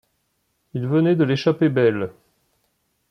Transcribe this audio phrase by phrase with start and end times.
[0.73, 2.09] Il venait de l’échapper belle.